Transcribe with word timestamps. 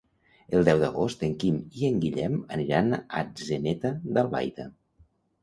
El 0.59 0.63
deu 0.69 0.79
d'agost 0.83 1.25
en 1.27 1.35
Quim 1.43 1.59
i 1.81 1.85
en 1.89 1.99
Guillem 2.05 2.39
aniran 2.57 2.91
a 2.95 2.99
Atzeneta 3.21 3.93
d'Albaida. 4.19 4.69